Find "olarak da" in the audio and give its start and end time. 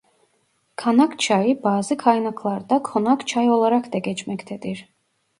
3.49-3.97